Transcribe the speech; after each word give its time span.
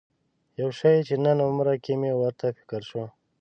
یو 0.59 0.69
شي 0.79 0.93
چې 1.07 1.15
نن 1.23 1.37
عمره 1.47 1.75
کې 1.83 1.93
مې 2.01 2.11
ورته 2.21 2.45
فکر 2.57 2.81
شو. 2.89 3.03